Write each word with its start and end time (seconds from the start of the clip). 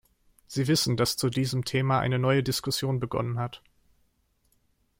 Sie 0.47 0.65
wissen, 0.67 0.97
dass 0.97 1.15
zu 1.15 1.29
diesem 1.29 1.63
Thema 1.63 1.99
eine 1.99 2.17
neue 2.17 2.41
Diskussion 2.41 2.99
begonnen 2.99 3.37
hat. 3.37 3.61